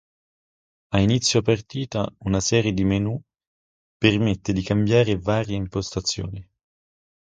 A 0.95 0.97
inizio 0.99 1.43
partita 1.43 2.11
una 2.21 2.39
serie 2.39 2.73
di 2.73 2.83
menù 2.83 3.21
permette 3.99 4.51
di 4.51 4.63
cambiare 4.63 5.19
varie 5.19 5.55
impostazioni. 5.57 6.43